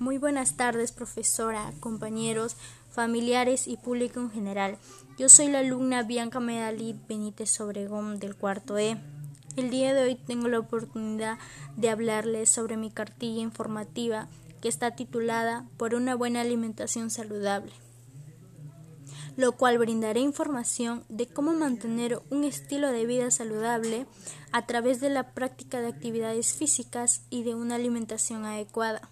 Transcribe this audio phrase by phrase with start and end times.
[0.00, 2.56] Muy buenas tardes, profesora, compañeros,
[2.88, 4.78] familiares y público en general.
[5.18, 8.96] Yo soy la alumna Bianca Medalí Benítez Obregón del cuarto E.
[9.56, 11.38] El día de hoy tengo la oportunidad
[11.76, 14.28] de hablarles sobre mi cartilla informativa
[14.62, 17.72] que está titulada Por una buena alimentación saludable,
[19.36, 24.06] lo cual brindaré información de cómo mantener un estilo de vida saludable
[24.50, 29.10] a través de la práctica de actividades físicas y de una alimentación adecuada.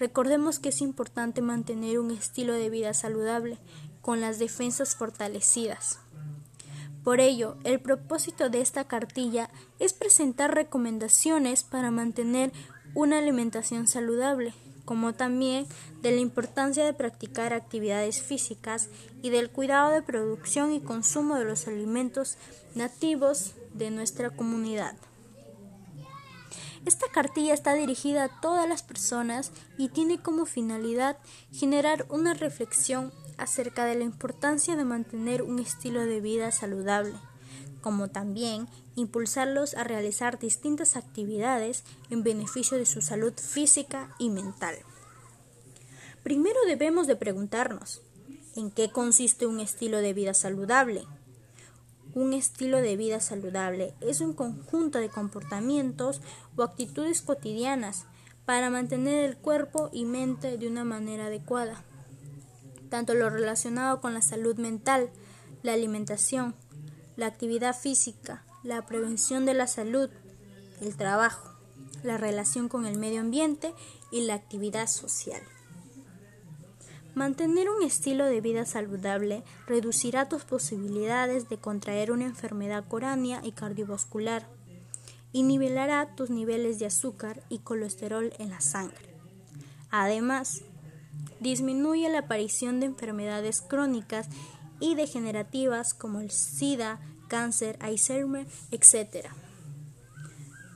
[0.00, 3.58] Recordemos que es importante mantener un estilo de vida saludable
[4.00, 5.98] con las defensas fortalecidas.
[7.04, 12.50] Por ello, el propósito de esta cartilla es presentar recomendaciones para mantener
[12.94, 14.54] una alimentación saludable,
[14.86, 15.66] como también
[16.00, 18.88] de la importancia de practicar actividades físicas
[19.22, 22.38] y del cuidado de producción y consumo de los alimentos
[22.74, 24.96] nativos de nuestra comunidad.
[26.86, 31.18] Esta cartilla está dirigida a todas las personas y tiene como finalidad
[31.52, 37.14] generar una reflexión acerca de la importancia de mantener un estilo de vida saludable,
[37.82, 44.76] como también impulsarlos a realizar distintas actividades en beneficio de su salud física y mental.
[46.22, 48.02] Primero debemos de preguntarnos,
[48.56, 51.06] ¿en qué consiste un estilo de vida saludable?
[52.14, 56.20] Un estilo de vida saludable es un conjunto de comportamientos
[56.56, 58.06] o actitudes cotidianas
[58.44, 61.84] para mantener el cuerpo y mente de una manera adecuada.
[62.88, 65.10] Tanto lo relacionado con la salud mental,
[65.62, 66.56] la alimentación,
[67.16, 70.10] la actividad física, la prevención de la salud,
[70.80, 71.48] el trabajo,
[72.02, 73.72] la relación con el medio ambiente
[74.10, 75.42] y la actividad social.
[77.20, 83.52] Mantener un estilo de vida saludable reducirá tus posibilidades de contraer una enfermedad coránea y
[83.52, 84.48] cardiovascular
[85.30, 89.14] y nivelará tus niveles de azúcar y colesterol en la sangre.
[89.90, 90.62] Además,
[91.40, 94.26] disminuye la aparición de enfermedades crónicas
[94.80, 99.26] y degenerativas como el SIDA, cáncer, Alzheimer, etc.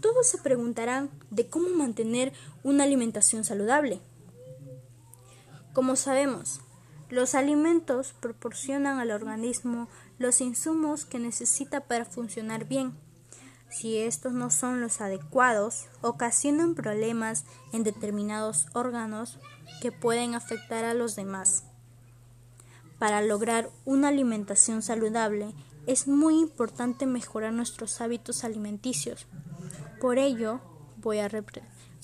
[0.00, 4.00] Todos se preguntarán de cómo mantener una alimentación saludable.
[5.72, 6.60] Como sabemos,
[7.10, 9.88] los alimentos proporcionan al organismo
[10.18, 12.94] los insumos que necesita para funcionar bien.
[13.70, 19.38] Si estos no son los adecuados, ocasionan problemas en determinados órganos
[19.80, 21.64] que pueden afectar a los demás.
[22.98, 25.54] Para lograr una alimentación saludable
[25.86, 29.26] es muy importante mejorar nuestros hábitos alimenticios.
[30.00, 30.60] Por ello,
[30.98, 31.30] voy a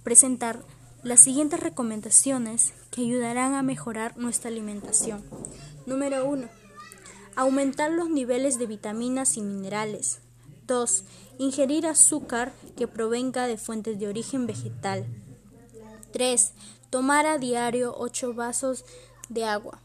[0.03, 0.65] presentar
[1.07, 5.23] las siguientes recomendaciones que ayudarán a mejorar nuestra alimentación.
[5.87, 6.49] Número 1.
[7.37, 10.19] Aumentar los niveles de vitaminas y minerales.
[10.67, 11.05] 2.
[11.39, 15.07] Ingerir azúcar que provenga de fuentes de origen vegetal.
[16.13, 16.53] 3.
[16.91, 18.85] Tomar a diario 8 vasos
[19.29, 19.81] de agua.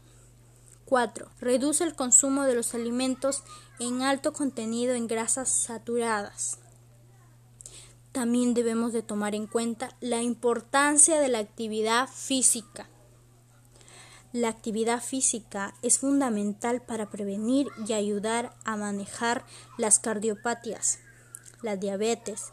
[0.86, 1.28] 4.
[1.38, 3.44] Reduce el consumo de los alimentos
[3.78, 6.58] en alto contenido en grasas saturadas.
[8.12, 12.88] También debemos de tomar en cuenta la importancia de la actividad física.
[14.32, 19.44] La actividad física es fundamental para prevenir y ayudar a manejar
[19.76, 21.00] las cardiopatías,
[21.62, 22.52] la diabetes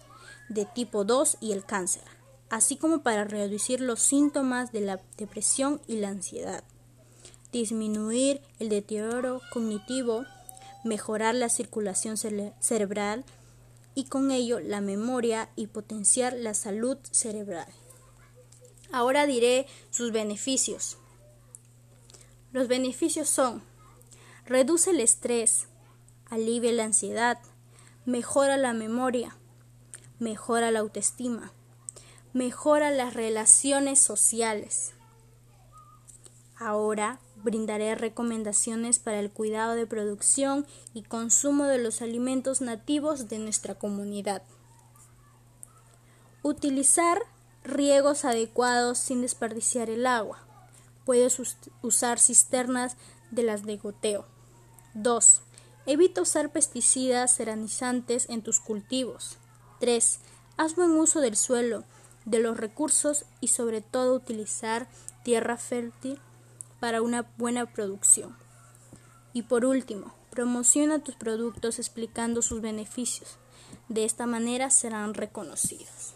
[0.50, 2.04] de tipo 2 y el cáncer,
[2.50, 6.64] así como para reducir los síntomas de la depresión y la ansiedad,
[7.52, 10.26] disminuir el deterioro cognitivo,
[10.84, 13.24] mejorar la circulación cerebral,
[14.00, 17.68] y con ello la memoria y potenciar la salud cerebral.
[18.94, 20.98] Ahora diré sus beneficios.
[22.54, 23.62] Los beneficios son
[24.46, 25.68] reduce el estrés,
[26.30, 27.40] alivia la ansiedad,
[28.06, 29.36] mejora la memoria,
[30.18, 31.52] mejora la autoestima,
[32.32, 34.94] mejora las relaciones sociales.
[36.56, 43.40] Ahora Brindaré recomendaciones para el cuidado de producción y consumo de los alimentos nativos de
[43.40, 44.44] nuestra comunidad.
[46.44, 47.22] Utilizar
[47.64, 50.40] riegos adecuados sin desperdiciar el agua.
[51.06, 51.40] Puedes
[51.82, 52.98] usar cisternas
[53.32, 54.26] de las de goteo.
[54.96, 55.42] 2.
[55.86, 59.38] Evita usar pesticidas ceranizantes en tus cultivos.
[59.80, 60.20] 3.
[60.58, 61.86] Haz buen uso del suelo,
[62.26, 64.90] de los recursos y sobre todo utilizar
[65.24, 66.20] tierra fértil
[66.80, 68.36] para una buena producción.
[69.34, 73.38] Y por último, promociona tus productos explicando sus beneficios.
[73.88, 76.14] De esta manera serán reconocidos.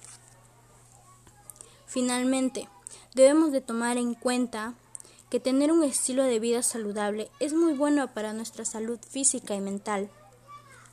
[1.86, 2.68] Finalmente,
[3.14, 4.74] debemos de tomar en cuenta
[5.30, 9.62] que tener un estilo de vida saludable es muy bueno para nuestra salud física y
[9.62, 10.10] mental.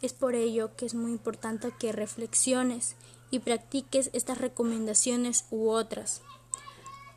[0.03, 2.97] Es por ello que es muy importante que reflexiones
[3.31, 6.23] y practiques estas recomendaciones u otras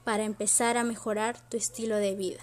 [0.04, 2.42] para empezar a mejorar tu estilo de vida.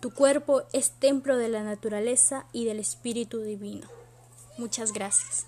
[0.00, 3.88] Tu cuerpo es templo de la naturaleza y del Espíritu Divino.
[4.56, 5.46] Muchas gracias.